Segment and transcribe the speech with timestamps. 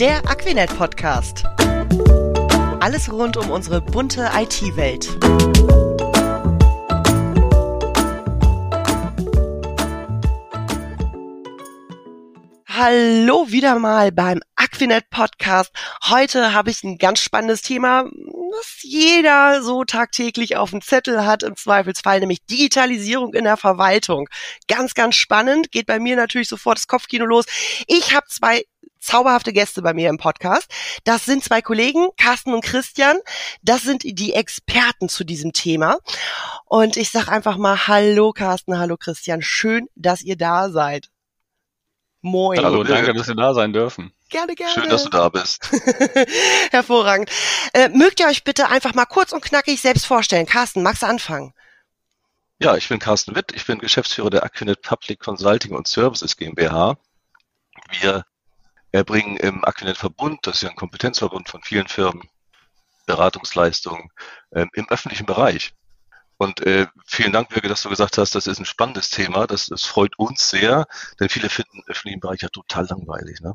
[0.00, 1.44] Der Aquinet Podcast.
[2.80, 5.10] Alles rund um unsere bunte IT-Welt.
[12.66, 15.70] Hallo wieder mal beim Aquinet Podcast.
[16.08, 21.42] Heute habe ich ein ganz spannendes Thema, was jeder so tagtäglich auf dem Zettel hat,
[21.42, 24.30] im Zweifelsfall, nämlich Digitalisierung in der Verwaltung.
[24.66, 25.70] Ganz, ganz spannend.
[25.72, 27.44] Geht bei mir natürlich sofort das Kopfkino los.
[27.86, 28.64] Ich habe zwei
[29.00, 30.70] zauberhafte Gäste bei mir im Podcast.
[31.04, 33.18] Das sind zwei Kollegen, Carsten und Christian.
[33.62, 35.98] Das sind die Experten zu diesem Thema.
[36.66, 39.42] Und ich sage einfach mal Hallo Carsten, hallo Christian.
[39.42, 41.08] Schön, dass ihr da seid.
[42.22, 42.62] Moin.
[42.62, 44.12] Hallo, danke, dass wir da sein dürfen.
[44.28, 44.72] Gerne, gerne.
[44.72, 45.70] Schön, dass du da bist.
[46.70, 47.30] Hervorragend.
[47.72, 50.46] Äh, mögt ihr euch bitte einfach mal kurz und knackig selbst vorstellen?
[50.46, 51.54] Carsten, magst du anfangen?
[52.58, 53.52] Ja, ich bin Carsten Witt.
[53.54, 56.98] Ich bin Geschäftsführer der Aquinet Public Consulting und Services GmbH.
[58.00, 58.24] Wir
[58.92, 62.28] erbringen im Aquinet Verbund, das ist ja ein Kompetenzverbund von vielen Firmen,
[63.06, 64.10] Beratungsleistungen
[64.54, 65.72] ähm, im öffentlichen Bereich.
[66.36, 69.46] Und äh, vielen Dank, Birge, dass du gesagt hast, das ist ein spannendes Thema.
[69.46, 70.86] Das, das freut uns sehr,
[71.18, 73.40] denn viele finden den öffentlichen Bereich ja total langweilig.
[73.40, 73.54] Ne?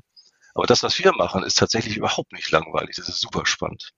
[0.54, 2.96] Aber das, was wir machen, ist tatsächlich überhaupt nicht langweilig.
[2.98, 3.92] Das ist super spannend.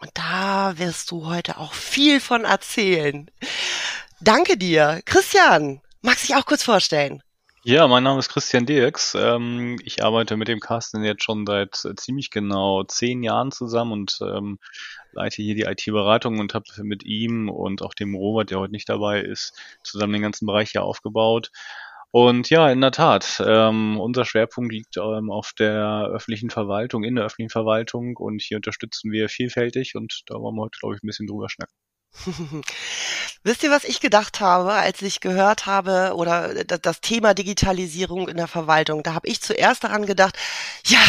[0.00, 3.30] Und da wirst du heute auch viel von erzählen.
[4.20, 5.00] Danke dir.
[5.04, 7.22] Christian, magst du dich auch kurz vorstellen?
[7.64, 9.14] Ja, mein Name ist Christian Dirks.
[9.14, 13.92] Ähm, ich arbeite mit dem Carsten jetzt schon seit äh, ziemlich genau zehn Jahren zusammen
[13.92, 14.58] und ähm,
[15.12, 18.88] leite hier die IT-Beratung und habe mit ihm und auch dem Robert, der heute nicht
[18.88, 21.52] dabei ist, zusammen den ganzen Bereich hier aufgebaut.
[22.10, 27.14] Und ja, in der Tat, ähm, unser Schwerpunkt liegt ähm, auf der öffentlichen Verwaltung, in
[27.14, 31.02] der öffentlichen Verwaltung und hier unterstützen wir vielfältig und da wollen wir heute, glaube ich,
[31.02, 31.74] ein bisschen drüber schnacken.
[33.42, 38.36] Wisst ihr, was ich gedacht habe, als ich gehört habe oder das Thema Digitalisierung in
[38.36, 39.02] der Verwaltung?
[39.02, 40.36] Da habe ich zuerst daran gedacht,
[40.84, 41.00] ja,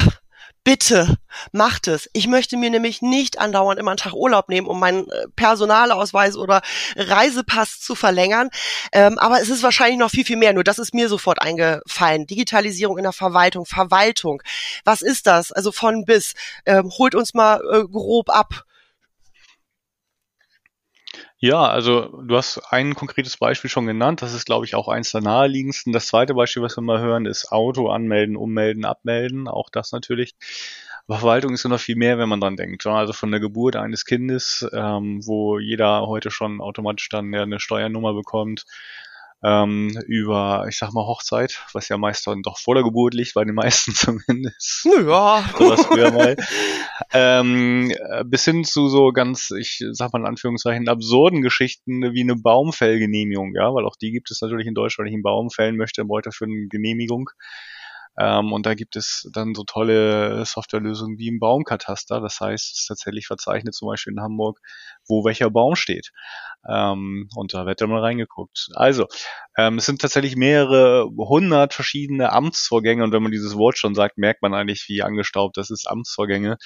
[0.63, 1.17] bitte
[1.51, 2.09] macht es.
[2.13, 6.37] Ich möchte mir nämlich nicht andauernd immer einen Tag Urlaub nehmen, um meinen äh, Personalausweis
[6.37, 6.61] oder
[6.95, 8.49] Reisepass zu verlängern.
[8.93, 10.53] Ähm, aber es ist wahrscheinlich noch viel, viel mehr.
[10.53, 12.27] Nur das ist mir sofort eingefallen.
[12.27, 14.41] Digitalisierung in der Verwaltung, Verwaltung.
[14.85, 15.51] Was ist das?
[15.51, 16.33] Also von bis.
[16.65, 18.63] Ähm, holt uns mal äh, grob ab.
[21.45, 24.21] Ja, also du hast ein konkretes Beispiel schon genannt.
[24.21, 25.91] Das ist, glaube ich, auch eins der naheliegendsten.
[25.91, 29.49] Das zweite Beispiel, was wir mal hören, ist Auto anmelden, ummelden, abmelden.
[29.49, 30.35] Auch das natürlich.
[31.05, 32.87] Aber Verwaltung ist ja noch viel mehr, wenn man dran denkt.
[32.87, 38.13] Also von der Geburt eines Kindes, ähm, wo jeder heute schon automatisch dann eine Steuernummer
[38.13, 38.63] bekommt,
[39.43, 43.33] ähm, über, ich sag mal, Hochzeit, was ja meist dann doch vor der Geburt liegt,
[43.33, 44.85] bei den meisten zumindest.
[44.85, 45.43] Ja.
[45.59, 46.35] was früher mal.
[47.13, 47.91] ähm,
[48.25, 53.53] bis hin zu so ganz, ich sag mal in Anführungszeichen, absurden Geschichten wie eine Baumfellgenehmigung,
[53.55, 56.05] ja, weil auch die gibt es natürlich in Deutschland, wenn ich einen Baum fällen möchte,
[56.05, 57.29] bräuchte für eine Genehmigung.
[58.17, 62.21] Ähm, und da gibt es dann so tolle Softwarelösungen wie im Baumkataster.
[62.21, 64.59] Das heißt, es ist tatsächlich verzeichnet zum Beispiel in Hamburg,
[65.07, 66.11] wo welcher Baum steht.
[66.67, 68.69] Ähm, und da wird dann mal reingeguckt.
[68.75, 69.07] Also,
[69.57, 73.03] ähm, es sind tatsächlich mehrere hundert verschiedene Amtsvorgänge.
[73.03, 76.57] Und wenn man dieses Wort schon sagt, merkt man eigentlich, wie angestaubt das ist, Amtsvorgänge.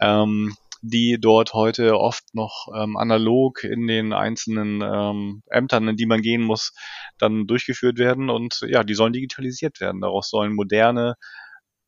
[0.00, 6.06] Ähm, die dort heute oft noch ähm, analog in den einzelnen ähm, Ämtern, in die
[6.06, 6.72] man gehen muss,
[7.18, 8.30] dann durchgeführt werden.
[8.30, 10.00] Und ja, die sollen digitalisiert werden.
[10.00, 11.14] Daraus sollen moderne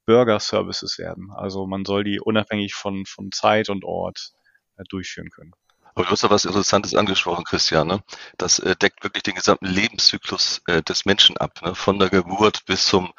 [0.07, 1.31] Bürger-Services werden.
[1.35, 4.33] Also man soll die unabhängig von, von Zeit und Ort
[4.77, 5.53] äh, durchführen können.
[5.95, 7.89] Aber du hast da was Interessantes angesprochen, Christian.
[7.89, 8.03] Ne?
[8.39, 11.75] Das äh, deckt wirklich den gesamten Lebenszyklus äh, des Menschen ab, ne?
[11.75, 13.13] von der Geburt bis zum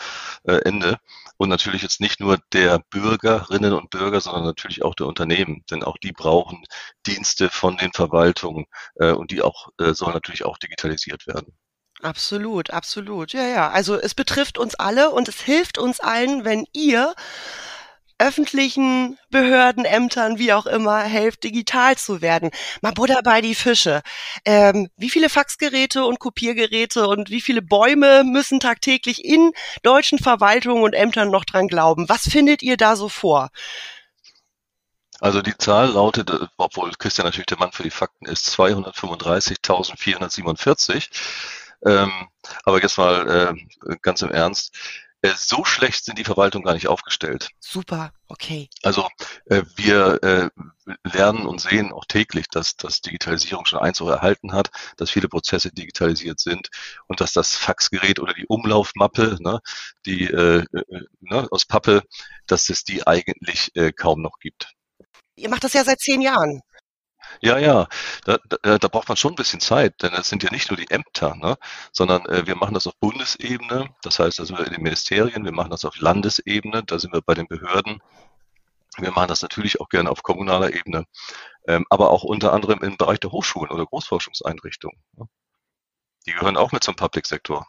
[0.44, 1.00] äh, Ende.
[1.38, 5.64] Und natürlich jetzt nicht nur der Bürgerinnen und Bürger, sondern natürlich auch der Unternehmen.
[5.72, 6.64] Denn auch die brauchen
[7.06, 8.66] Dienste von den Verwaltungen
[8.96, 11.58] äh, und die auch äh, sollen natürlich auch digitalisiert werden.
[12.02, 13.34] Absolut, absolut.
[13.34, 13.70] Ja, ja.
[13.70, 17.14] Also es betrifft uns alle und es hilft uns allen, wenn ihr
[18.22, 22.52] öffentlichen Behörden, Ämtern, wie auch immer, helft, digital zu werden.
[22.82, 24.04] Mal Buddha bei die Fische.
[24.46, 30.84] Ähm, wie viele Faxgeräte und Kopiergeräte und wie viele Bäume müssen tagtäglich in deutschen Verwaltungen
[30.84, 32.08] und Ämtern noch dran glauben?
[32.10, 33.50] Was findet ihr da so vor?
[35.20, 41.10] Also die Zahl lautet, äh, obwohl Christian natürlich der Mann für die Fakten ist, 235.447.
[41.84, 42.12] Ähm,
[42.64, 43.56] aber jetzt mal
[43.88, 44.74] äh, ganz im Ernst.
[45.22, 47.50] Äh, so schlecht sind die Verwaltungen gar nicht aufgestellt.
[47.60, 48.70] Super, okay.
[48.82, 49.08] Also
[49.46, 50.50] äh, wir äh,
[51.04, 55.72] lernen und sehen auch täglich, dass, dass Digitalisierung schon Einzug erhalten hat, dass viele Prozesse
[55.72, 56.70] digitalisiert sind
[57.08, 59.60] und dass das Faxgerät oder die Umlaufmappe, ne,
[60.06, 60.84] die äh, äh
[61.20, 62.04] ne, aus Pappe,
[62.48, 64.74] dass es die eigentlich äh, kaum noch gibt.
[65.36, 66.62] Ihr macht das ja seit zehn Jahren.
[67.40, 67.88] Ja, ja,
[68.26, 70.78] da, da, da braucht man schon ein bisschen Zeit, denn es sind ja nicht nur
[70.78, 71.58] die Ämter, ne,
[71.92, 75.46] sondern äh, wir machen das auf Bundesebene, das heißt, da sind wir in den Ministerien,
[75.46, 78.02] wir machen das auf Landesebene, da sind wir bei den Behörden
[78.98, 81.06] Wir machen das natürlich auch gerne auf kommunaler Ebene,
[81.68, 84.98] ähm, aber auch unter anderem im Bereich der Hochschulen oder Großforschungseinrichtungen.
[86.26, 87.68] Die gehören auch mit zum Public-Sektor.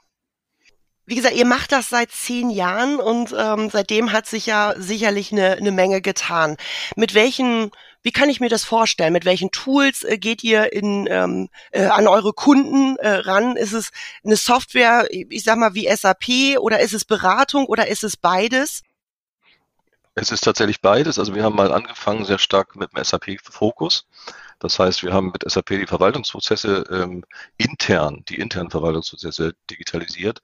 [1.05, 5.32] Wie gesagt, ihr macht das seit zehn Jahren und ähm, seitdem hat sich ja sicherlich
[5.32, 6.56] eine, eine Menge getan.
[6.97, 9.12] Mit welchen, wie kann ich mir das vorstellen?
[9.12, 13.56] Mit welchen Tools äh, geht ihr in, ähm, äh, an eure Kunden äh, ran?
[13.56, 13.90] Ist es
[14.25, 18.82] eine Software, ich sag mal wie SAP oder ist es Beratung oder ist es beides?
[20.14, 21.19] Es ist tatsächlich beides.
[21.19, 24.06] Also wir haben mal angefangen sehr stark mit dem SAP-Fokus.
[24.58, 27.25] Das heißt, wir haben mit SAP die Verwaltungsprozesse ähm,
[27.56, 30.43] intern, die internen Verwaltungsprozesse digitalisiert.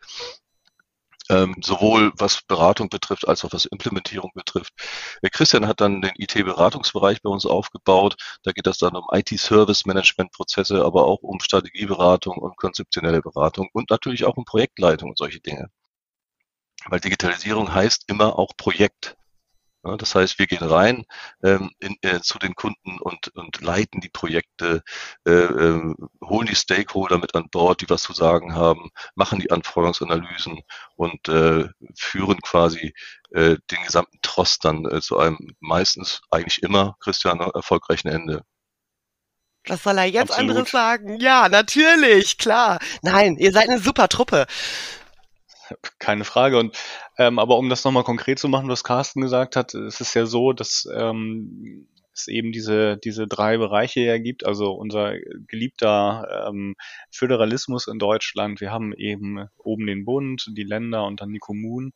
[1.31, 4.73] Ähm, sowohl was Beratung betrifft als auch was Implementierung betrifft.
[5.23, 8.17] Der Christian hat dann den IT-Beratungsbereich bei uns aufgebaut.
[8.45, 14.25] Da geht es dann um IT-Service-Management-Prozesse, aber auch um Strategieberatung und konzeptionelle Beratung und natürlich
[14.25, 15.69] auch um Projektleitung und solche Dinge.
[16.87, 19.18] Weil Digitalisierung heißt immer auch Projekt.
[19.83, 21.05] Das heißt, wir gehen rein
[21.43, 24.83] ähm, in, äh, zu den Kunden und, und leiten die Projekte,
[25.27, 29.51] äh, äh, holen die Stakeholder mit an Bord, die was zu sagen haben, machen die
[29.51, 30.61] Anforderungsanalysen
[30.97, 32.93] und äh, führen quasi
[33.31, 38.45] äh, den gesamten Trost dann äh, zu einem meistens eigentlich immer, Christian, erfolgreichen Ende.
[39.67, 40.51] Was soll er jetzt Absolut.
[40.51, 41.21] anderes sagen?
[41.21, 42.79] Ja, natürlich, klar.
[43.03, 44.47] Nein, ihr seid eine super Truppe.
[45.99, 46.59] Keine Frage.
[46.59, 46.77] Und
[47.17, 50.27] ähm, aber um das nochmal konkret zu machen, was Carsten gesagt hat, es ist ja
[50.27, 51.89] so, dass ähm,
[52.19, 54.45] es eben diese, diese drei Bereiche ja gibt.
[54.45, 55.15] Also unser
[55.47, 56.75] geliebter ähm,
[57.11, 58.61] Föderalismus in Deutschland.
[58.61, 61.93] Wir haben eben oben den Bund, die Länder und dann die Kommunen.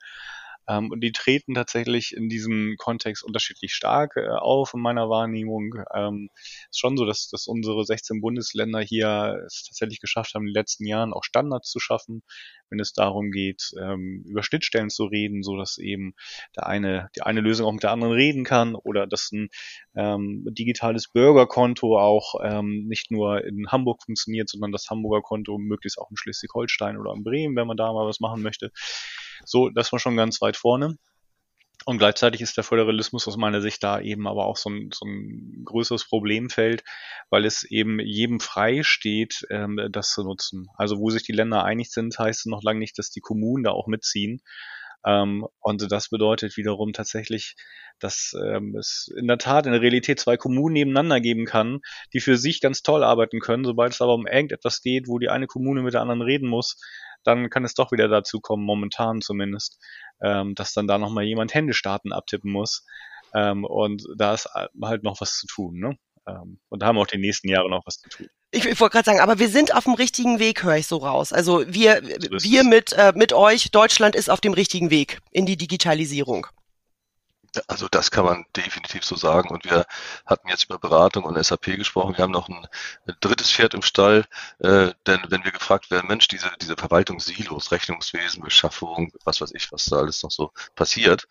[0.68, 5.74] Ähm, und die treten tatsächlich in diesem Kontext unterschiedlich stark äh, auf in meiner Wahrnehmung.
[5.94, 6.30] Ähm,
[6.70, 10.60] ist schon so, dass, dass unsere 16 Bundesländer hier es tatsächlich geschafft haben, in den
[10.60, 12.22] letzten Jahren auch Standards zu schaffen,
[12.70, 16.14] wenn es darum geht, ähm, über Schnittstellen zu reden, so dass eben
[16.56, 19.50] der eine, die eine Lösung auch mit der anderen reden kann oder dass ein
[19.94, 25.98] ähm, digitales Bürgerkonto auch ähm, nicht nur in Hamburg funktioniert, sondern das Hamburger Konto möglichst
[25.98, 28.70] auch in Schleswig-Holstein oder in Bremen, wenn man da mal was machen möchte.
[29.44, 30.96] So, das war schon ganz weit vorne.
[31.84, 35.04] Und gleichzeitig ist der Föderalismus aus meiner Sicht da eben aber auch so ein, so
[35.04, 36.84] ein größeres Problemfeld,
[37.28, 40.68] weil es eben jedem frei steht, ähm, das zu nutzen.
[40.76, 43.64] Also wo sich die Länder einig sind, heißt es noch lange nicht, dass die Kommunen
[43.64, 44.42] da auch mitziehen.
[45.04, 47.56] Ähm, und das bedeutet wiederum tatsächlich,
[47.98, 51.80] dass ähm, es in der Tat in der Realität zwei Kommunen nebeneinander geben kann,
[52.12, 53.64] die für sich ganz toll arbeiten können.
[53.64, 56.76] Sobald es aber um irgendetwas geht, wo die eine Kommune mit der anderen reden muss,
[57.24, 59.78] dann kann es doch wieder dazu kommen, momentan zumindest,
[60.22, 62.84] ähm, dass dann da nochmal jemand Händestarten abtippen muss.
[63.34, 65.78] Ähm, und da ist halt noch was zu tun.
[65.78, 65.96] Ne?
[66.26, 68.28] Ähm, und da haben wir auch die nächsten Jahre noch was zu tun.
[68.50, 70.98] Ich, ich wollte gerade sagen, aber wir sind auf dem richtigen Weg, höre ich so
[70.98, 71.32] raus.
[71.32, 75.46] Also wir, so wir mit, äh, mit euch, Deutschland ist auf dem richtigen Weg in
[75.46, 76.46] die Digitalisierung.
[77.66, 79.50] Also das kann man definitiv so sagen.
[79.50, 79.84] Und wir
[80.26, 82.16] hatten jetzt über Beratung und SAP gesprochen.
[82.16, 82.66] Wir haben noch ein,
[83.20, 84.25] drittes Pferd im Stall.
[84.60, 89.70] Äh, denn wenn wir gefragt werden, Mensch, diese, diese Verwaltungssilos, Rechnungswesen, Beschaffung, was weiß ich,
[89.72, 91.28] was da alles noch so passiert,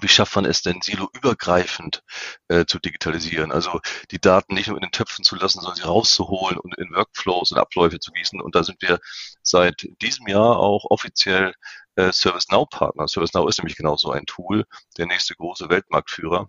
[0.00, 2.02] wie schafft man es denn, siloübergreifend
[2.48, 3.52] äh, zu digitalisieren?
[3.52, 3.80] Also
[4.10, 7.52] die Daten nicht nur in den Töpfen zu lassen, sondern sie rauszuholen und in Workflows
[7.52, 8.40] und Abläufe zu gießen.
[8.40, 8.98] Und da sind wir
[9.42, 11.54] seit diesem Jahr auch offiziell
[11.96, 13.08] äh, ServiceNow-Partner.
[13.08, 14.64] ServiceNow ist nämlich genau so ein Tool,
[14.98, 16.48] der nächste große Weltmarktführer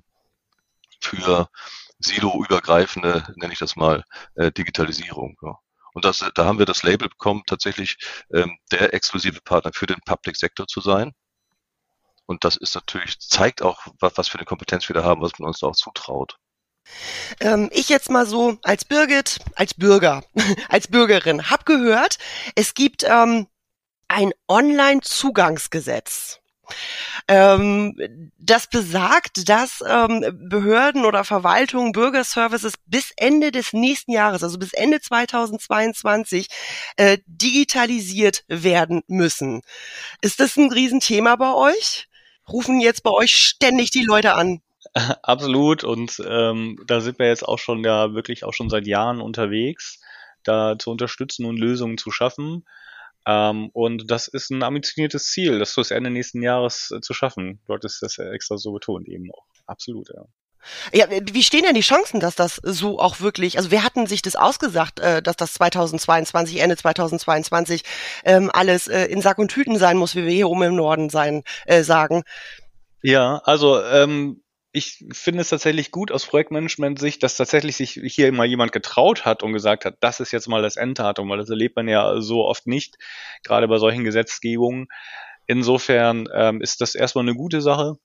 [1.01, 1.49] für
[1.99, 4.03] siloübergreifende, nenne ich das mal,
[4.35, 5.37] äh, Digitalisierung.
[5.41, 5.57] Ja.
[5.93, 7.97] Und das, da haben wir das Label bekommen, tatsächlich
[8.33, 11.13] ähm, der exklusive Partner für den Public Sector zu sein.
[12.27, 15.47] Und das ist natürlich, zeigt auch, was, für eine Kompetenz wir da haben, was man
[15.47, 16.37] uns da auch zutraut.
[17.39, 20.23] Ähm, ich jetzt mal so als Birgit, als Bürger,
[20.69, 22.17] als Bürgerin, hab gehört,
[22.55, 23.47] es gibt ähm,
[24.07, 26.39] ein Online-Zugangsgesetz.
[27.29, 27.95] Ähm,
[28.37, 34.73] das besagt, dass ähm, Behörden oder Verwaltungen Bürgerservices bis Ende des nächsten Jahres, also bis
[34.73, 36.47] Ende 2022,
[36.97, 39.61] äh, digitalisiert werden müssen.
[40.21, 42.07] Ist das ein Riesenthema bei euch?
[42.51, 44.61] Rufen jetzt bei euch ständig die Leute an?
[45.23, 49.21] Absolut und ähm, da sind wir jetzt auch schon ja wirklich auch schon seit Jahren
[49.21, 49.99] unterwegs,
[50.43, 52.65] da zu unterstützen und Lösungen zu schaffen.
[53.25, 57.59] Ähm, und das ist ein ambitioniertes Ziel, das bis Ende nächsten Jahres äh, zu schaffen.
[57.67, 59.45] Dort ist das ja extra so betont eben auch.
[59.65, 60.23] Absolut, ja.
[60.93, 64.21] Ja, wie stehen denn die Chancen, dass das so auch wirklich, also wer hatten sich
[64.21, 67.83] das ausgesagt, äh, dass das 2022, Ende 2022
[68.23, 71.09] ähm, alles äh, in Sack und Tüten sein muss, wie wir hier oben im Norden
[71.09, 72.23] sein, äh, sagen?
[73.01, 78.45] Ja, also ähm, ich finde es tatsächlich gut aus Projektmanagement-Sicht, dass tatsächlich sich hier mal
[78.45, 81.75] jemand getraut hat und gesagt hat, das ist jetzt mal das Enddatum, weil das erlebt
[81.75, 82.97] man ja so oft nicht,
[83.43, 84.87] gerade bei solchen Gesetzgebungen.
[85.47, 87.95] Insofern ähm, ist das erstmal eine gute Sache.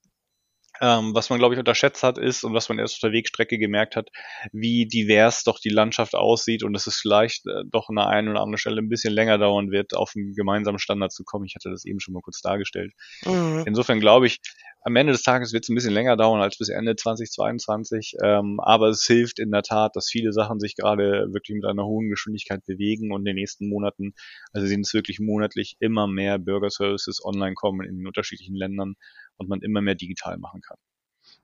[0.83, 3.57] Ähm, was man, glaube ich, unterschätzt hat, ist und was man erst auf der Wegstrecke
[3.57, 4.11] gemerkt hat,
[4.51, 8.29] wie divers doch die Landschaft aussieht und dass es vielleicht äh, doch an der einen
[8.29, 11.45] oder anderen Stelle ein bisschen länger dauern wird, auf einen gemeinsamen Standard zu kommen.
[11.47, 12.93] Ich hatte das eben schon mal kurz dargestellt.
[13.25, 13.63] Mhm.
[13.65, 14.41] Insofern glaube ich,
[14.85, 18.59] am Ende des Tages wird es ein bisschen länger dauern als bis Ende 2022, ähm,
[18.59, 22.09] aber es hilft in der Tat, dass viele Sachen sich gerade wirklich mit einer hohen
[22.09, 24.15] Geschwindigkeit bewegen und in den nächsten Monaten,
[24.53, 28.97] also sehen es wirklich monatlich immer mehr Bürgerservices online kommen in den unterschiedlichen Ländern
[29.43, 30.79] und man immer mehr digital machen kann.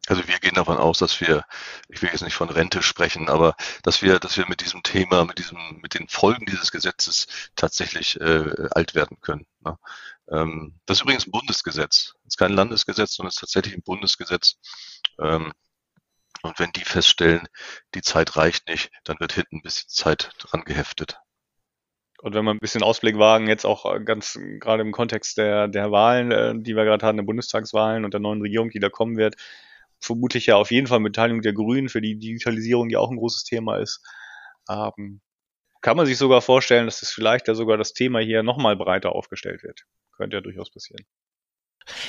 [0.07, 1.45] Also wir gehen davon aus, dass wir,
[1.89, 5.25] ich will jetzt nicht von Rente sprechen, aber dass wir, dass wir mit diesem Thema,
[5.25, 7.27] mit diesem, mit den Folgen dieses Gesetzes
[7.57, 9.47] tatsächlich äh, alt werden können.
[9.61, 9.79] Ne?
[10.31, 12.15] Ähm, das ist übrigens ein Bundesgesetz.
[12.25, 14.57] Das ist kein Landesgesetz, sondern es ist tatsächlich ein Bundesgesetz.
[15.21, 15.53] Ähm,
[16.43, 17.47] und wenn die feststellen,
[17.95, 21.19] die Zeit reicht nicht, dann wird hinten ein bisschen Zeit dran geheftet.
[22.21, 25.69] Und wenn wir ein bisschen Ausblick wagen, jetzt auch äh, ganz gerade im Kontext der,
[25.69, 28.89] der Wahlen, äh, die wir gerade hatten, der Bundestagswahlen und der neuen Regierung, die da
[28.89, 29.37] kommen wird,
[30.01, 33.45] vermutlich ja auf jeden Fall Beteiligung der Grünen für die Digitalisierung, die auch ein großes
[33.45, 34.03] Thema ist.
[34.69, 35.21] Ähm,
[35.81, 39.13] kann man sich sogar vorstellen, dass es vielleicht ja sogar das Thema hier nochmal breiter
[39.13, 39.85] aufgestellt wird.
[40.17, 41.07] Könnte ja durchaus passieren.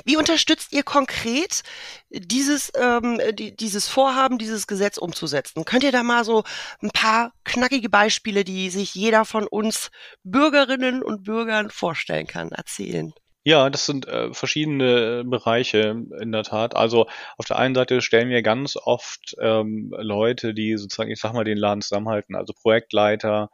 [0.06, 1.64] Wie unterstützt ihr konkret
[2.10, 5.66] dieses, ähm, die, dieses Vorhaben, dieses Gesetz umzusetzen?
[5.66, 6.44] Könnt ihr da mal so
[6.82, 9.92] ein paar knackige Beispiele, die sich jeder von uns
[10.24, 13.14] Bürgerinnen und Bürgern vorstellen kann, erzählen?
[13.46, 16.76] Ja, das sind äh, verschiedene Bereiche in der Tat.
[16.76, 17.08] Also
[17.38, 21.46] auf der einen Seite stellen wir ganz oft ähm, Leute, die sozusagen, ich sag mal,
[21.46, 23.50] den Laden zusammenhalten, also Projektleiter,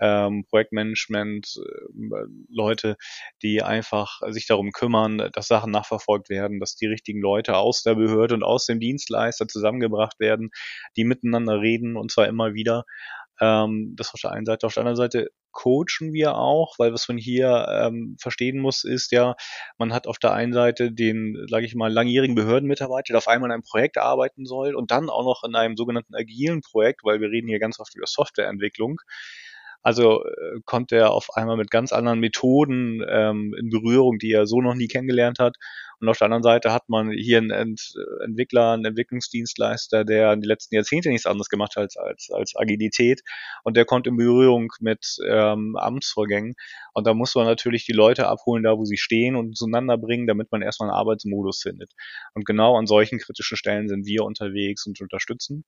[0.00, 2.96] ähm, Projektmanagement, äh, Leute,
[3.42, 7.94] die einfach sich darum kümmern, dass Sachen nachverfolgt werden, dass die richtigen Leute aus der
[7.94, 10.50] Behörde und aus dem Dienstleister zusammengebracht werden,
[10.96, 12.84] die miteinander reden und zwar immer wieder.
[13.40, 14.66] Ähm, das auf der einen Seite.
[14.66, 19.12] Auf der anderen Seite coachen wir auch, weil was man hier ähm, verstehen muss, ist
[19.12, 19.34] ja,
[19.76, 23.48] man hat auf der einen Seite den, sage ich mal, langjährigen Behördenmitarbeiter, der auf einmal
[23.48, 27.20] in einem Projekt arbeiten soll und dann auch noch in einem sogenannten agilen Projekt, weil
[27.20, 29.00] wir reden hier ganz oft über Softwareentwicklung.
[29.82, 34.46] Also äh, kommt er auf einmal mit ganz anderen Methoden ähm, in Berührung, die er
[34.46, 35.56] so noch nie kennengelernt hat.
[36.00, 40.40] Und auf der anderen Seite hat man hier einen Ent Entwickler, einen Entwicklungsdienstleister, der in
[40.40, 43.22] den letzten Jahrzehnten nichts anderes gemacht hat als, als, als Agilität.
[43.64, 46.54] Und der kommt in Berührung mit ähm, Amtsvorgängen.
[46.92, 50.26] Und da muss man natürlich die Leute abholen, da wo sie stehen und zueinander bringen,
[50.26, 51.92] damit man erstmal einen Arbeitsmodus findet.
[52.34, 55.64] Und genau an solchen kritischen Stellen sind wir unterwegs und unterstützen.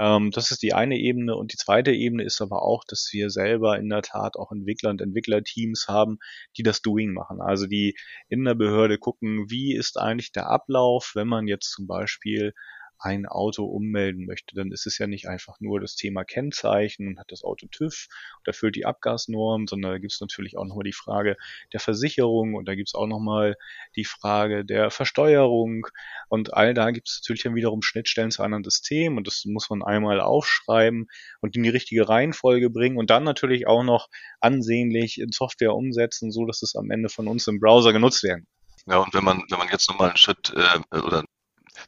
[0.00, 1.36] Ähm, das ist die eine Ebene.
[1.36, 4.90] Und die zweite Ebene ist aber auch, dass wir selber in der Tat auch Entwickler
[4.90, 6.18] und Entwicklerteams haben,
[6.56, 7.42] die das Doing machen.
[7.42, 7.94] Also die
[8.28, 12.54] in der Behörde gucken, wie ist eigentlich der Ablauf, wenn man jetzt zum Beispiel
[13.00, 17.18] ein Auto ummelden möchte, dann ist es ja nicht einfach nur das Thema Kennzeichen und
[17.18, 20.84] hat das Auto TÜV und erfüllt die Abgasnorm, sondern da gibt es natürlich auch nochmal
[20.84, 21.36] die Frage
[21.72, 23.56] der Versicherung und da gibt es auch nochmal
[23.96, 25.86] die Frage der Versteuerung
[26.28, 29.70] und all da gibt es natürlich dann wiederum Schnittstellen zu anderen Systemen und das muss
[29.70, 31.06] man einmal aufschreiben
[31.40, 34.08] und in die richtige Reihenfolge bringen und dann natürlich auch noch
[34.40, 38.46] ansehnlich in Software umsetzen, so dass es am Ende von uns im Browser genutzt werden.
[38.86, 41.24] Ja, und wenn man, wenn man jetzt nochmal einen Schritt äh, oder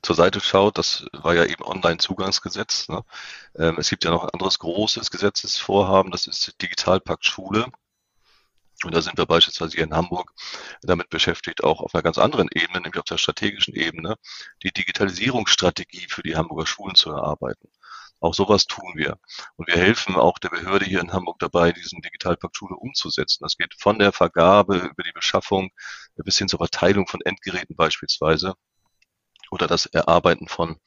[0.02, 2.88] zur Seite schaut, das war ja eben Online-Zugangsgesetz.
[2.88, 3.04] Ne?
[3.56, 7.66] Ähm, es gibt ja noch ein anderes großes Gesetzesvorhaben, das ist Digitalpakt Schule.
[8.84, 10.32] Und da sind wir beispielsweise hier in Hamburg
[10.82, 14.16] damit beschäftigt, auch auf einer ganz anderen Ebene, nämlich auf der strategischen Ebene,
[14.62, 17.68] die Digitalisierungsstrategie für die Hamburger Schulen zu erarbeiten.
[18.20, 19.18] Auch sowas tun wir.
[19.56, 23.42] Und wir helfen auch der Behörde hier in Hamburg dabei, diesen Digitalpakt Schule umzusetzen.
[23.42, 25.70] Das geht von der Vergabe über die Beschaffung
[26.16, 28.54] bis hin zur Verteilung von Endgeräten beispielsweise
[29.52, 30.78] oder das Erarbeiten von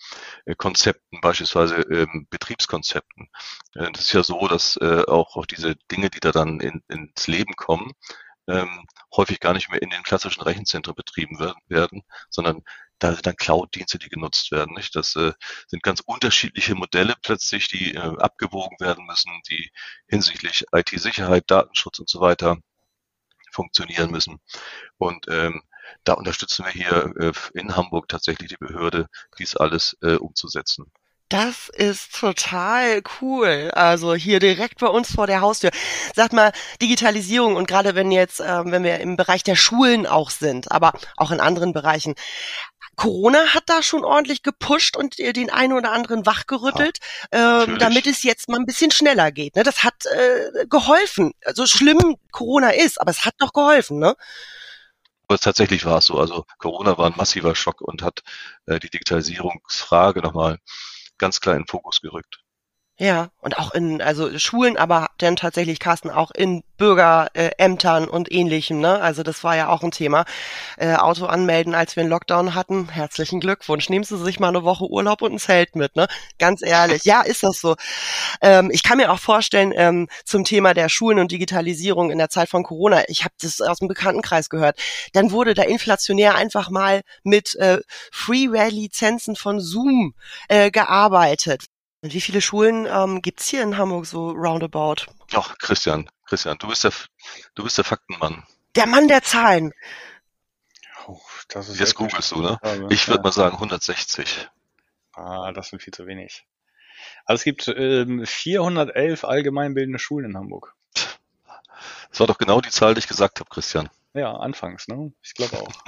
[0.45, 3.29] äh, Konzepten, beispielsweise ähm, Betriebskonzepten.
[3.75, 6.81] Äh, das ist ja so, dass äh, auch, auch diese Dinge, die da dann in,
[6.89, 7.93] ins Leben kommen,
[8.47, 12.63] ähm, häufig gar nicht mehr in den klassischen Rechenzentren betrieben werden, werden sondern
[12.99, 14.73] da sind dann Cloud-Dienste, die genutzt werden.
[14.75, 14.95] Nicht?
[14.95, 15.33] Das äh,
[15.67, 19.69] sind ganz unterschiedliche Modelle plötzlich, die äh, abgewogen werden müssen, die
[20.07, 22.57] hinsichtlich IT-Sicherheit, Datenschutz und so weiter
[23.51, 24.39] funktionieren müssen.
[24.97, 25.61] Und ähm,
[26.03, 30.91] da unterstützen wir hier äh, in Hamburg tatsächlich die Behörde, dies alles äh, umzusetzen.
[31.29, 33.71] Das ist total cool.
[33.73, 35.71] Also hier direkt bei uns vor der Haustür.
[36.15, 36.51] Sag mal,
[36.83, 40.93] Digitalisierung und gerade wenn jetzt, ähm, wenn wir im Bereich der Schulen auch sind, aber
[41.17, 42.13] auch in anderen Bereichen.
[42.95, 46.99] Corona hat da schon ordentlich gepusht und den einen oder anderen wachgerüttelt,
[47.33, 49.55] ja, äh, damit es jetzt mal ein bisschen schneller geht.
[49.55, 49.63] Ne?
[49.63, 51.33] Das hat äh, geholfen.
[51.43, 54.15] Also schlimm Corona ist, aber es hat doch geholfen, ne?
[55.27, 56.19] Aber tatsächlich war es so.
[56.19, 58.23] Also Corona war ein massiver Schock und hat
[58.67, 60.59] äh, die Digitalisierungsfrage nochmal
[61.17, 62.44] ganz klar in den Fokus gerückt.
[62.97, 68.79] Ja, und auch in, also Schulen, aber dann tatsächlich, Carsten, auch in Bürgerämtern und ähnlichem,
[68.79, 69.01] ne?
[69.01, 70.23] Also das war ja auch ein Thema.
[70.77, 72.87] Äh, Auto anmelden, als wir einen Lockdown hatten.
[72.87, 73.89] Herzlichen Glückwunsch.
[73.89, 76.07] Nehmen Sie sich mal eine Woche Urlaub und ein Zelt mit, ne?
[76.39, 77.03] Ganz ehrlich.
[77.03, 77.75] Ja, ist das so.
[78.41, 82.29] Ähm, ich kann mir auch vorstellen, ähm, zum Thema der Schulen und Digitalisierung in der
[82.29, 84.79] Zeit von Corona, ich habe das aus dem Bekanntenkreis gehört,
[85.11, 87.79] dann wurde da inflationär einfach mal mit äh,
[88.13, 90.13] Freeware-Lizenzen von Zoom
[90.47, 91.65] äh, gearbeitet.
[92.05, 95.07] Und wie viele Schulen ähm, gibt's hier in Hamburg so roundabout?
[95.33, 96.91] Ach, Christian, Christian, du bist der,
[97.55, 98.45] du bist der Faktenmann.
[98.75, 99.73] Der Mann der Zahlen.
[101.07, 102.59] Oh, das ist Jetzt googelst du, ne?
[102.61, 102.85] Frage.
[102.91, 103.23] Ich würde Ja.
[103.23, 104.47] mal sagen 160.
[105.15, 106.45] Ah, das sind viel zu wenig.
[107.25, 110.75] Also es gibt ähm, 411 allgemeinbildende Schulen in Hamburg.
[112.11, 113.89] Das war doch genau die Zahl, die ich gesagt habe, Christian.
[114.13, 115.11] Ja, anfangs, ne?
[115.23, 115.71] Ich glaube auch.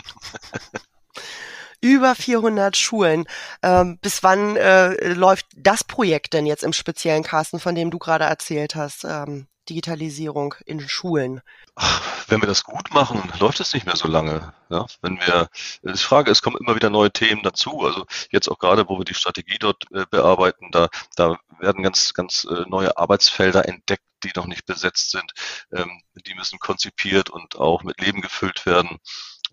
[1.82, 3.26] Über 400 Schulen.
[3.62, 8.00] Ähm, bis wann äh, läuft das Projekt denn jetzt im speziellen, Carsten, von dem du
[8.00, 9.04] gerade erzählt hast?
[9.04, 11.42] Ähm, Digitalisierung in Schulen.
[11.76, 14.54] Ach, wenn wir das gut machen, läuft es nicht mehr so lange.
[14.70, 14.86] Ja?
[15.02, 15.50] Wenn wir,
[15.84, 17.82] die Frage, es kommen immer wieder neue Themen dazu.
[17.82, 22.14] Also jetzt auch gerade, wo wir die Strategie dort äh, bearbeiten, da, da werden ganz,
[22.14, 25.34] ganz äh, neue Arbeitsfelder entdeckt, die noch nicht besetzt sind.
[25.72, 28.98] Ähm, die müssen konzipiert und auch mit Leben gefüllt werden.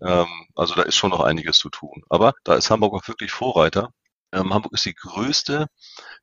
[0.01, 2.03] Ähm, also da ist schon noch einiges zu tun.
[2.09, 3.91] Aber da ist Hamburg auch wirklich Vorreiter.
[4.31, 5.67] Ähm, Hamburg ist die größte,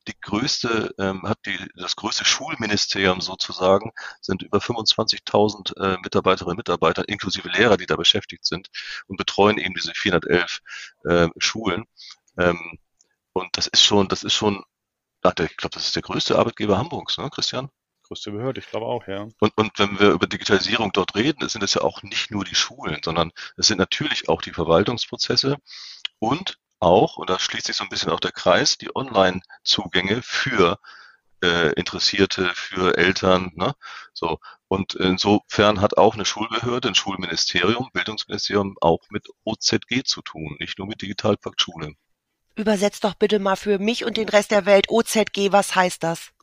[0.09, 6.57] die größte, ähm, hat die, das größte Schulministerium sozusagen, sind über 25.000 äh, Mitarbeiterinnen und
[6.59, 8.69] Mitarbeiter, inklusive Lehrer, die da beschäftigt sind
[9.07, 10.61] und betreuen eben diese 411
[11.05, 11.85] äh, Schulen.
[12.38, 12.79] Ähm,
[13.33, 14.62] und das ist schon, das ist schon,
[15.25, 17.71] ich glaube, das ist der größte Arbeitgeber Hamburgs, ne, Christian?
[18.12, 19.26] Größte Behörde, ich glaube auch, ja.
[19.40, 22.54] Und, und wenn wir über Digitalisierung dort reden, sind es ja auch nicht nur die
[22.54, 25.57] Schulen, sondern es sind natürlich auch die Verwaltungsprozesse
[26.19, 30.78] und auch, und da schließt sich so ein bisschen auch der Kreis, die Online-Zugänge für
[31.42, 33.52] äh, Interessierte, für Eltern.
[33.54, 33.73] Ne?
[34.12, 34.38] So.
[34.69, 40.76] Und insofern hat auch eine Schulbehörde, ein Schulministerium, Bildungsministerium auch mit OZG zu tun, nicht
[40.76, 41.95] nur mit Digitalpakt Schule.
[42.57, 46.34] Übersetzt doch bitte mal für mich und den Rest der Welt OZG, was heißt das?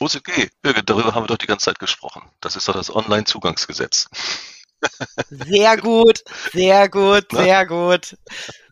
[0.00, 2.22] OZG, Birgit, darüber haben wir doch die ganze Zeit gesprochen.
[2.40, 4.08] Das ist doch das Online-Zugangsgesetz.
[5.30, 7.44] Sehr gut, sehr gut, Ne?
[7.44, 8.16] sehr gut.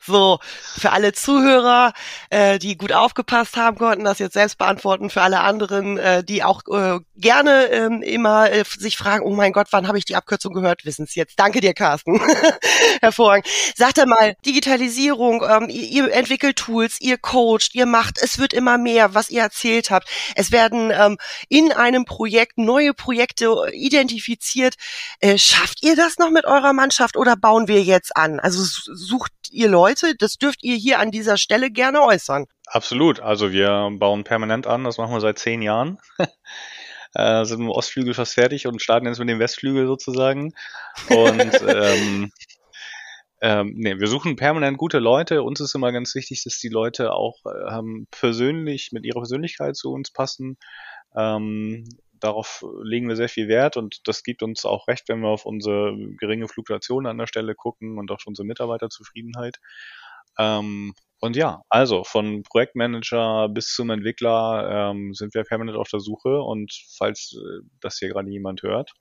[0.07, 0.38] So,
[0.77, 1.95] für alle Zuhörer,
[2.29, 5.09] äh, die gut aufgepasst haben, konnten das jetzt selbst beantworten.
[5.09, 9.53] Für alle anderen, äh, die auch äh, gerne ähm, immer äh, sich fragen, oh mein
[9.53, 11.38] Gott, wann habe ich die Abkürzung gehört, wissen es jetzt.
[11.38, 12.21] Danke dir, Carsten.
[13.01, 13.47] Hervorragend.
[13.77, 18.53] Sagt er mal, Digitalisierung, ähm, ihr, ihr entwickelt Tools, ihr coacht, ihr macht, es wird
[18.53, 20.09] immer mehr, was ihr erzählt habt.
[20.35, 21.17] Es werden ähm,
[21.49, 24.75] in einem Projekt neue Projekte identifiziert.
[25.21, 28.38] Äh, schafft ihr das noch mit eurer Mannschaft oder bauen wir jetzt an?
[28.38, 29.93] Also sucht ihr Leute?
[30.18, 32.46] Das dürft ihr hier an dieser Stelle gerne äußern.
[32.66, 33.20] Absolut.
[33.20, 35.98] Also wir bauen permanent an, das machen wir seit zehn Jahren.
[37.14, 40.52] äh, sind im Ostflügel fast fertig und starten jetzt mit dem Westflügel sozusagen.
[41.09, 42.33] Und ähm,
[43.40, 45.42] ähm, nee, wir suchen permanent gute Leute.
[45.42, 49.92] Uns ist immer ganz wichtig, dass die Leute auch ähm, persönlich mit ihrer Persönlichkeit zu
[49.92, 50.57] uns passen.
[51.16, 51.85] Ähm,
[52.24, 55.44] darauf legen wir sehr viel Wert und das gibt uns auch recht, wenn wir auf
[55.44, 59.58] unsere geringe Fluktuation an der Stelle gucken und auf unsere Mitarbeiterzufriedenheit.
[60.38, 66.00] Ähm, und ja, also von Projektmanager bis zum Entwickler ähm, sind wir permanent auf der
[66.00, 68.92] Suche und falls äh, das hier gerade jemand hört,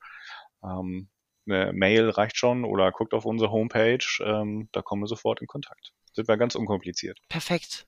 [0.63, 1.09] ähm,
[1.45, 5.47] eine Mail reicht schon oder guckt auf unsere Homepage, ähm, da kommen wir sofort in
[5.47, 5.93] Kontakt.
[6.13, 7.19] Sind wir ganz unkompliziert.
[7.29, 7.88] Perfekt.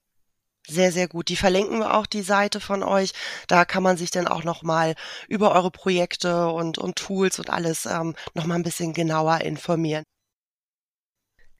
[0.67, 1.29] Sehr, sehr gut.
[1.29, 3.11] Die verlinken wir auch die Seite von euch.
[3.47, 4.95] Da kann man sich dann auch nochmal
[5.27, 10.03] über eure Projekte und, und Tools und alles ähm, nochmal ein bisschen genauer informieren.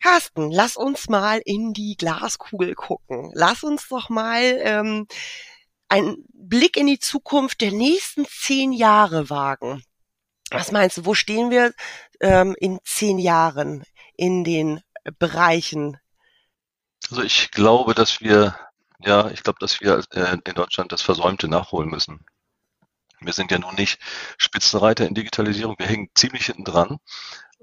[0.02, 3.32] Carsten, lass uns mal in die Glaskugel gucken.
[3.34, 5.08] Lass uns doch mal ähm,
[5.88, 9.84] einen Blick in die Zukunft der nächsten zehn Jahre wagen.
[10.52, 11.74] Was meinst du, wo stehen wir
[12.20, 13.84] ähm, in zehn Jahren
[14.16, 14.82] in den
[15.18, 15.98] Bereichen?
[17.10, 18.58] Also ich glaube, dass wir,
[19.00, 22.26] ja, ich glaube, dass wir äh, in Deutschland das Versäumte nachholen müssen.
[23.20, 24.00] Wir sind ja nun nicht
[24.38, 27.00] Spitzenreiter in Digitalisierung, wir hängen ziemlich hinten dran,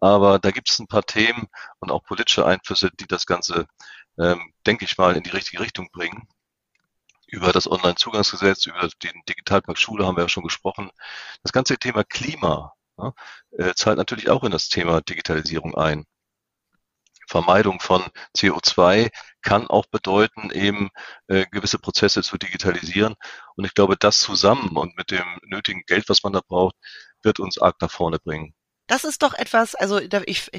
[0.00, 1.46] aber da gibt es ein paar Themen
[1.80, 3.66] und auch politische Einflüsse, die das Ganze,
[4.18, 6.28] ähm, denke ich mal, in die richtige Richtung bringen.
[7.26, 10.90] Über das Online-Zugangsgesetz, über den Digitalpakt Schule haben wir ja schon gesprochen.
[11.42, 13.14] Das ganze Thema Klima ja,
[13.52, 16.04] äh, zahlt natürlich auch in das Thema Digitalisierung ein.
[17.26, 18.04] Vermeidung von
[18.36, 19.10] CO2
[19.42, 20.90] kann auch bedeuten, eben
[21.28, 23.14] äh, gewisse Prozesse zu digitalisieren.
[23.56, 26.76] Und ich glaube, das zusammen und mit dem nötigen Geld, was man da braucht,
[27.22, 28.54] wird uns arg nach vorne bringen.
[28.88, 30.50] Das ist doch etwas, also ich,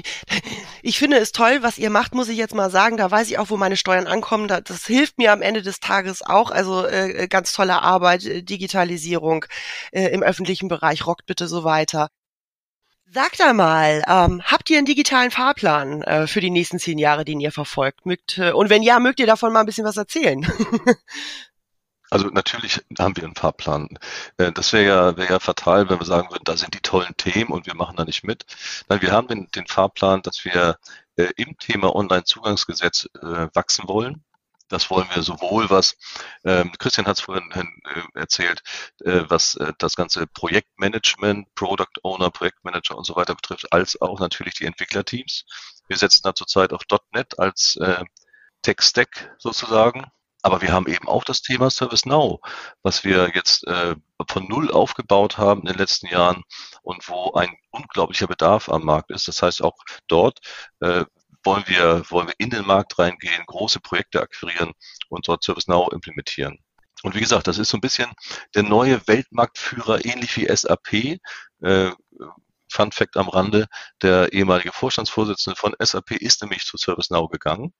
[0.82, 2.96] ich finde es toll, was ihr macht, muss ich jetzt mal sagen.
[2.96, 4.48] Da weiß ich auch, wo meine Steuern ankommen.
[4.48, 6.50] Das hilft mir am Ende des Tages auch.
[6.50, 9.44] Also äh, ganz tolle Arbeit, äh, Digitalisierung
[9.92, 12.08] äh, im öffentlichen Bereich, rockt bitte so weiter.
[13.14, 17.38] Sagt einmal, ähm, habt ihr einen digitalen Fahrplan äh, für die nächsten zehn Jahre, den
[17.38, 18.06] ihr verfolgt?
[18.06, 20.44] Mögt, äh, und wenn ja, mögt ihr davon mal ein bisschen was erzählen?
[22.10, 23.98] Also natürlich haben wir einen Fahrplan.
[24.36, 27.16] Äh, das wäre ja, wäre ja fatal, wenn wir sagen würden, da sind die tollen
[27.16, 28.46] Themen und wir machen da nicht mit.
[28.88, 30.78] Nein, wir haben den, den Fahrplan, dass wir
[31.16, 34.23] äh, im Thema Online-Zugangsgesetz äh, wachsen wollen.
[34.68, 35.96] Das wollen wir sowohl, was
[36.44, 38.62] ähm, Christian hat es vorhin äh, erzählt,
[39.04, 44.20] äh, was äh, das ganze Projektmanagement, Product Owner, Projektmanager und so weiter betrifft, als auch
[44.20, 45.44] natürlich die Entwicklerteams.
[45.88, 48.04] Wir setzen da zurzeit auf .NET als äh,
[48.62, 50.10] Tech-Stack sozusagen
[50.44, 52.38] aber wir haben eben auch das Thema ServiceNow,
[52.82, 53.96] was wir jetzt äh,
[54.28, 56.42] von Null aufgebaut haben in den letzten Jahren
[56.82, 59.26] und wo ein unglaublicher Bedarf am Markt ist.
[59.26, 60.40] Das heißt, auch dort
[60.80, 61.06] äh,
[61.44, 64.72] wollen wir, wollen wir in den Markt reingehen, große Projekte akquirieren
[65.08, 66.58] und dort ServiceNow implementieren.
[67.02, 68.10] Und wie gesagt, das ist so ein bisschen
[68.54, 71.18] der neue Weltmarktführer, ähnlich wie SAP.
[71.60, 71.90] Äh,
[72.70, 73.66] Fun Fact am Rande,
[74.02, 77.72] der ehemalige Vorstandsvorsitzende von SAP ist nämlich zu ServiceNow gegangen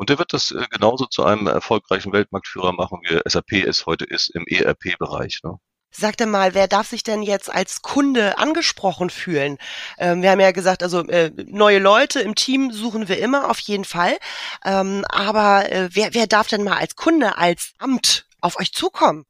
[0.00, 4.06] und der wird das äh, genauso zu einem erfolgreichen Weltmarktführer machen, wie SAP es heute
[4.06, 5.40] ist im ERP-Bereich.
[5.42, 5.58] Ne?
[5.90, 9.58] Sagte mal, wer darf sich denn jetzt als Kunde angesprochen fühlen?
[9.98, 13.58] Ähm, wir haben ja gesagt, also äh, neue Leute im Team suchen wir immer auf
[13.58, 14.16] jeden Fall.
[14.64, 19.24] Ähm, aber äh, wer, wer darf denn mal als Kunde, als Amt auf euch zukommen?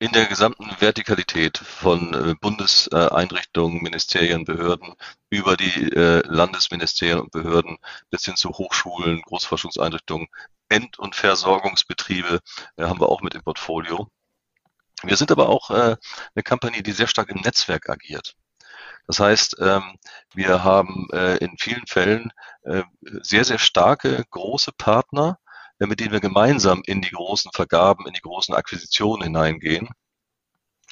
[0.00, 4.94] in der gesamten Vertikalität von äh, Bundeseinrichtungen, Ministerien, Behörden
[5.28, 7.76] über die äh, Landesministerien und Behörden
[8.08, 10.28] bis hin zu Hochschulen, Großforschungseinrichtungen,
[10.70, 12.40] End- und Versorgungsbetriebe
[12.76, 14.08] äh, haben wir auch mit im Portfolio.
[15.02, 15.98] Wir sind aber auch eine
[16.44, 18.36] Kampagne, die sehr stark im Netzwerk agiert.
[19.06, 19.96] Das heißt, ähm,
[20.34, 21.08] wir haben
[21.40, 22.32] in vielen Fällen
[23.22, 25.38] sehr, sehr starke, große Partner,
[25.78, 29.88] mit denen wir gemeinsam in die großen Vergaben, in die großen Akquisitionen hineingehen.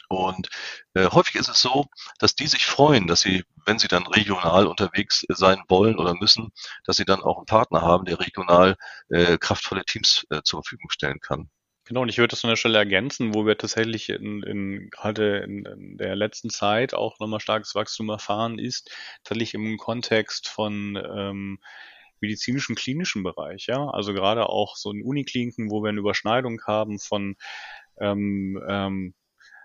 [0.09, 0.49] Und
[0.94, 1.85] äh, häufig ist es so,
[2.18, 6.51] dass die sich freuen, dass sie, wenn sie dann regional unterwegs sein wollen oder müssen,
[6.85, 8.77] dass sie dann auch einen Partner haben, der regional
[9.11, 11.51] äh, kraftvolle Teams äh, zur Verfügung stellen kann.
[11.88, 15.38] Genau, und ich würde das an der Stelle ergänzen, wo wir tatsächlich in, in gerade
[15.38, 18.90] in, in der letzten Zeit auch nochmal starkes Wachstum erfahren, ist
[19.24, 21.59] tatsächlich im Kontext von ähm,
[22.20, 23.88] medizinischen klinischen Bereich, ja.
[23.88, 27.37] Also gerade auch so in Unikliniken, wo wir eine Überschneidung haben von
[27.98, 29.14] ähm, ähm,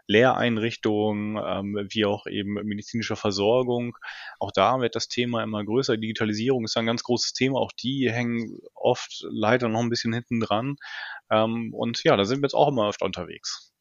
[0.08, 3.98] Lehreinrichtungen, ähm, wie auch eben medizinischer Versorgung.
[4.40, 5.98] Auch da wird das Thema immer größer.
[5.98, 7.60] Digitalisierung ist ein ganz großes Thema.
[7.60, 10.76] Auch die hängen oft leider noch ein bisschen hinten dran.
[11.30, 13.74] Ähm, und ja, da sind wir jetzt auch immer öfter unterwegs.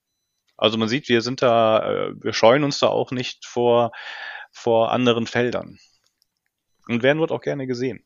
[0.56, 3.90] Also man sieht, wir sind da, äh, wir scheuen uns da auch nicht vor,
[4.52, 5.78] vor anderen Feldern.
[6.88, 8.04] Und werden dort auch gerne gesehen.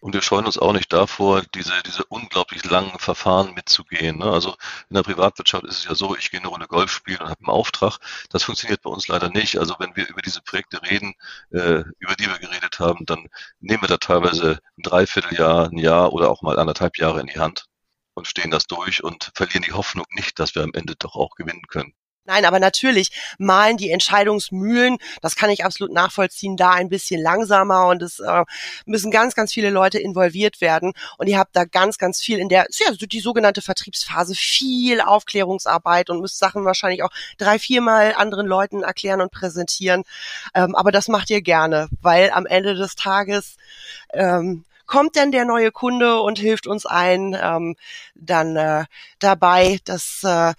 [0.00, 4.18] Und wir scheuen uns auch nicht davor, diese, diese unglaublich langen Verfahren mitzugehen.
[4.18, 4.26] Ne?
[4.26, 4.56] Also
[4.88, 7.40] in der Privatwirtschaft ist es ja so, ich gehe eine Runde Golf spielen und habe
[7.40, 7.98] einen Auftrag.
[8.30, 9.58] Das funktioniert bei uns leider nicht.
[9.58, 11.14] Also wenn wir über diese Projekte reden,
[11.50, 13.28] äh, über die wir geredet haben, dann
[13.60, 17.40] nehmen wir da teilweise ein Dreivierteljahr, ein Jahr oder auch mal anderthalb Jahre in die
[17.40, 17.66] Hand
[18.14, 21.34] und stehen das durch und verlieren die Hoffnung nicht, dass wir am Ende doch auch
[21.34, 21.94] gewinnen können.
[22.28, 27.86] Nein, aber natürlich malen die Entscheidungsmühlen, das kann ich absolut nachvollziehen, da ein bisschen langsamer
[27.86, 28.44] und es äh,
[28.84, 32.50] müssen ganz, ganz viele Leute involviert werden und ihr habt da ganz, ganz viel in
[32.50, 38.46] der, ja, die sogenannte Vertriebsphase, viel Aufklärungsarbeit und müsst Sachen wahrscheinlich auch drei, viermal anderen
[38.46, 40.02] Leuten erklären und präsentieren.
[40.54, 43.56] Ähm, aber das macht ihr gerne, weil am Ende des Tages
[44.12, 47.76] ähm, kommt denn der neue Kunde und hilft uns ein ähm,
[48.16, 48.86] dann äh,
[49.20, 50.54] dabei, dass äh,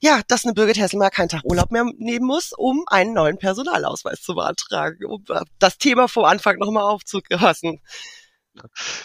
[0.00, 3.38] ja, dass eine Birgit Hessel mal keinen Tag Urlaub mehr nehmen muss, um einen neuen
[3.38, 7.80] Personalausweis zu beantragen, um äh, das Thema vom Anfang nochmal aufzufassen.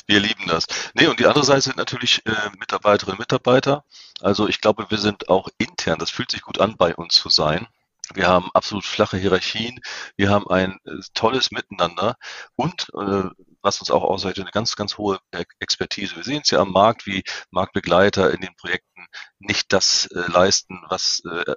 [0.06, 0.68] Wir lieben das.
[0.94, 3.84] Nee, und die andere Seite sind natürlich äh, Mitarbeiterinnen und Mitarbeiter.
[4.22, 7.30] Also ich glaube, wir sind auch intern, das fühlt sich gut an, bei uns zu
[7.30, 7.68] sein.
[8.14, 9.82] Wir haben absolut flache Hierarchien.
[10.16, 12.16] Wir haben ein äh, tolles Miteinander
[12.56, 13.30] und äh,
[13.62, 15.20] was uns auch auszeichnet, eine ganz, ganz hohe
[15.60, 16.16] Expertise.
[16.16, 19.06] Wir sehen es ja am Markt, wie Marktbegleiter in den Projekten
[19.40, 21.54] nicht das äh, leisten, was äh,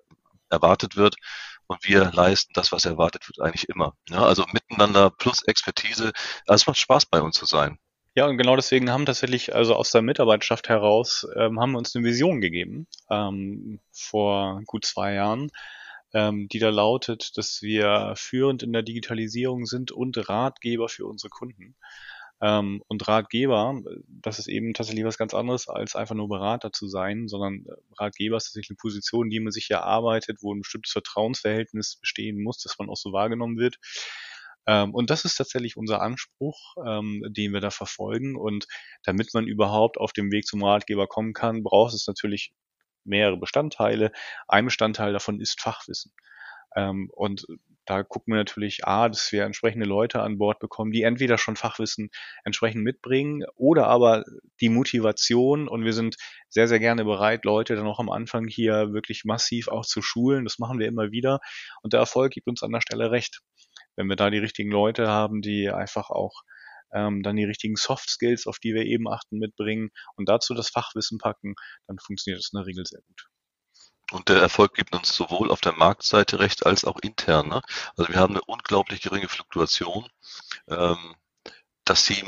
[0.50, 1.16] erwartet wird.
[1.66, 3.94] Und wir leisten das, was erwartet wird, eigentlich immer.
[4.08, 6.12] Ja, also miteinander plus Expertise.
[6.46, 7.78] Also es macht Spaß, bei uns zu sein.
[8.14, 11.96] Ja, und genau deswegen haben tatsächlich, also aus der Mitarbeiterschaft heraus, ähm, haben wir uns
[11.96, 15.50] eine Vision gegeben ähm, vor gut zwei Jahren
[16.12, 21.30] ähm, die da lautet, dass wir führend in der Digitalisierung sind und Ratgeber für unsere
[21.30, 21.76] Kunden.
[22.42, 26.88] Ähm, und Ratgeber, das ist eben tatsächlich was ganz anderes, als einfach nur Berater zu
[26.88, 30.92] sein, sondern äh, Ratgeber ist tatsächlich eine Position, die man sich erarbeitet, wo ein bestimmtes
[30.92, 33.78] Vertrauensverhältnis bestehen muss, dass man auch so wahrgenommen wird.
[34.66, 38.36] Ähm, und das ist tatsächlich unser Anspruch, ähm, den wir da verfolgen.
[38.36, 38.66] Und
[39.04, 42.52] damit man überhaupt auf dem Weg zum Ratgeber kommen kann, braucht es natürlich
[43.04, 44.12] mehrere Bestandteile.
[44.48, 46.12] Ein Bestandteil davon ist Fachwissen.
[46.76, 47.46] Ähm, und
[47.84, 51.56] da gucken wir natürlich, A, dass wir entsprechende Leute an Bord bekommen, die entweder schon
[51.56, 52.10] Fachwissen
[52.44, 54.24] entsprechend mitbringen oder aber
[54.60, 56.16] die Motivation und wir sind
[56.48, 60.44] sehr, sehr gerne bereit, Leute dann auch am Anfang hier wirklich massiv auch zu schulen.
[60.44, 61.40] Das machen wir immer wieder
[61.82, 63.40] und der Erfolg gibt uns an der Stelle recht.
[63.96, 66.42] Wenn wir da die richtigen Leute haben, die einfach auch
[66.92, 70.68] ähm, dann die richtigen Soft Skills, auf die wir eben achten, mitbringen und dazu das
[70.68, 71.54] Fachwissen packen,
[71.86, 73.26] dann funktioniert das in der Regel sehr gut.
[74.12, 77.48] Und der Erfolg gibt uns sowohl auf der Marktseite recht als auch intern.
[77.48, 77.62] Ne?
[77.96, 80.06] Also wir haben eine unglaublich geringe Fluktuation.
[80.68, 81.14] Ähm,
[81.84, 82.26] das Team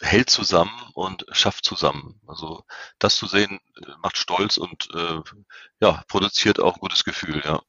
[0.00, 2.20] hält zusammen und schafft zusammen.
[2.26, 2.64] Also
[2.98, 5.20] das zu sehen äh, macht stolz und äh,
[5.80, 7.42] ja produziert auch ein gutes Gefühl.
[7.44, 7.60] Ja.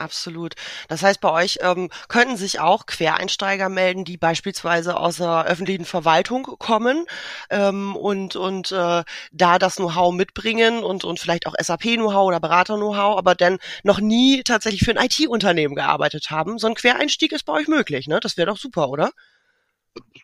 [0.00, 0.54] Absolut.
[0.88, 5.84] Das heißt, bei euch ähm, könnten sich auch Quereinsteiger melden, die beispielsweise aus der öffentlichen
[5.84, 7.04] Verwaltung kommen
[7.50, 13.18] ähm, und, und äh, da das Know-how mitbringen und, und vielleicht auch SAP-Know-how oder Berater-Know-how,
[13.18, 16.58] aber dann noch nie tatsächlich für ein IT-Unternehmen gearbeitet haben.
[16.58, 18.20] So ein Quereinstieg ist bei euch möglich, ne?
[18.20, 19.10] Das wäre doch super, oder?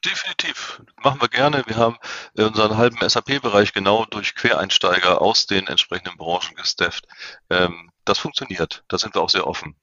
[0.07, 0.81] Definitiv.
[1.03, 1.65] Machen wir gerne.
[1.67, 1.99] Wir haben
[2.39, 7.07] unseren halben SAP-Bereich genau durch Quereinsteiger aus den entsprechenden Branchen gestafft.
[7.51, 8.85] Ähm, das funktioniert.
[8.89, 9.77] Da sind wir auch sehr offen.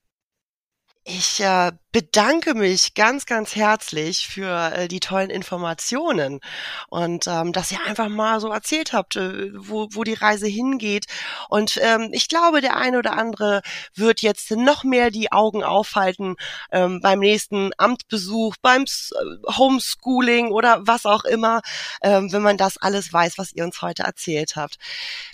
[1.06, 6.39] Ich äh, bedanke mich ganz, ganz herzlich für äh, die tollen Informationen
[6.88, 11.08] und ähm, dass ihr einfach mal so erzählt habt, äh, wo, wo die Reise hingeht.
[11.50, 13.63] Und ähm, ich glaube, der eine oder andere
[13.94, 16.38] wird jetzt noch mehr die Augen aufhalten
[16.72, 21.60] ähm, beim nächsten Amtbesuch, beim äh, Homeschooling oder was auch immer,
[22.02, 24.78] ähm, wenn man das alles weiß, was ihr uns heute erzählt habt.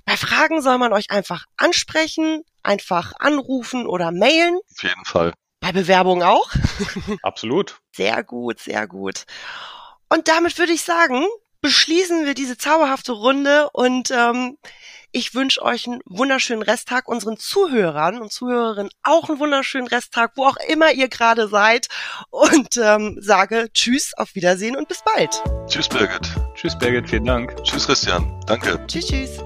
[0.03, 4.57] Bei Fragen soll man euch einfach ansprechen, einfach anrufen oder mailen.
[4.71, 5.33] Auf jeden Fall.
[5.59, 6.49] Bei Bewerbungen auch?
[7.21, 7.81] Absolut.
[7.95, 9.25] Sehr gut, sehr gut.
[10.09, 11.25] Und damit würde ich sagen,
[11.61, 14.57] beschließen wir diese zauberhafte Runde und ähm,
[15.11, 20.45] ich wünsche euch einen wunderschönen Resttag, unseren Zuhörern und Zuhörerinnen auch einen wunderschönen Resttag, wo
[20.45, 21.87] auch immer ihr gerade seid
[22.29, 25.41] und ähm, sage Tschüss, auf Wiedersehen und bis bald.
[25.67, 26.29] Tschüss Birgit.
[26.55, 27.55] Tschüss Birgit, vielen Dank.
[27.63, 28.85] Tschüss Christian, danke.
[28.87, 29.39] Tschüss, tschüss.